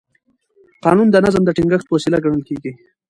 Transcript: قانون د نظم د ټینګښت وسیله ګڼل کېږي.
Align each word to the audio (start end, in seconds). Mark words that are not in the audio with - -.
قانون 0.83 1.07
د 1.11 1.15
نظم 1.25 1.43
د 1.45 1.49
ټینګښت 1.57 1.87
وسیله 1.89 2.17
ګڼل 2.23 2.41
کېږي. 2.49 2.71